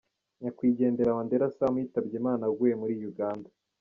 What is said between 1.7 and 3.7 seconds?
yitabye Imana aguye muri Uganda.